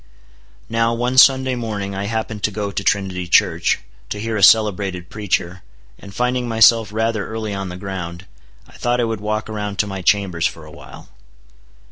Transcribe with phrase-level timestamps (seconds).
[0.67, 3.77] Now, one Sunday morning I happened to go to Trinity Church,
[4.09, 5.61] to hear a celebrated preacher,
[5.99, 8.25] and finding myself rather early on the ground,
[8.67, 11.09] I thought I would walk around to my chambers for a while.